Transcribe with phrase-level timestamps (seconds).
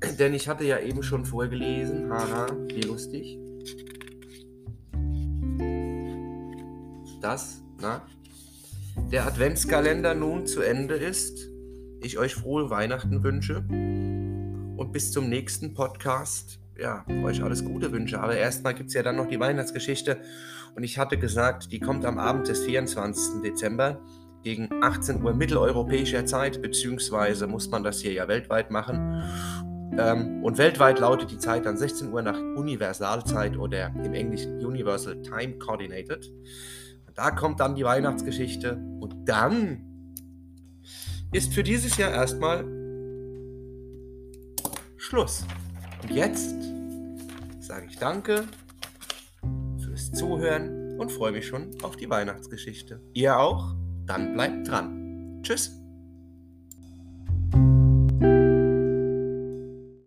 [0.18, 3.38] Denn ich hatte ja eben schon vorgelesen, haha, wie lustig,
[7.20, 8.06] dass na,
[9.10, 11.48] der Adventskalender nun zu Ende ist.
[12.00, 13.64] Ich euch frohe Weihnachten wünsche
[14.76, 16.60] und bis zum nächsten Podcast.
[16.78, 18.20] Ja, euch alles Gute wünsche.
[18.20, 20.18] Aber erstmal gibt es ja dann noch die Weihnachtsgeschichte.
[20.74, 23.42] Und ich hatte gesagt, die kommt am Abend des 24.
[23.42, 24.00] Dezember
[24.42, 29.22] gegen 18 Uhr mitteleuropäischer Zeit, beziehungsweise muss man das hier ja weltweit machen.
[29.98, 35.22] Ähm, und weltweit lautet die Zeit dann 16 Uhr nach Universalzeit oder im Englischen Universal
[35.22, 36.32] Time Coordinated.
[37.14, 39.82] Da kommt dann die Weihnachtsgeschichte und dann
[41.32, 42.64] ist für dieses Jahr erstmal
[44.96, 45.44] Schluss.
[46.02, 46.54] Und jetzt
[47.60, 48.44] sage ich danke
[49.78, 53.00] fürs Zuhören und freue mich schon auf die Weihnachtsgeschichte.
[53.14, 53.74] Ihr auch?
[54.06, 55.40] Dann bleibt dran.
[55.42, 55.85] Tschüss.